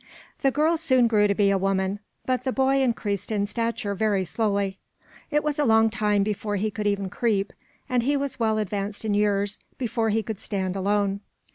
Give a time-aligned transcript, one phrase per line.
[0.41, 4.23] The girl soon grew to be a woman, but the boy increased in stature very
[4.25, 4.79] slowly.
[5.29, 7.53] It was a long time before he could even creep,
[7.87, 11.19] and he was well advanced in years before he could stand alone.